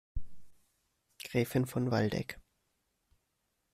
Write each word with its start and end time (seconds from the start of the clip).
Gräfin 1.19 1.67
von 1.67 1.91
Waldeck. 1.91 2.39